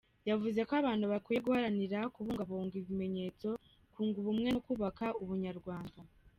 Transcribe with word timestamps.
Yavuze 0.29 0.59
ko 0.67 0.73
abantu 0.81 1.05
bakwiye 1.11 1.39
guharanira 1.47 1.99
kubungabunga 2.13 2.73
ibimenyetso, 2.81 3.49
kunga 3.93 4.15
ubumwe 4.21 4.47
no 4.51 4.59
kubaka 4.67 5.05
Ubunyarwanda. 5.21 6.01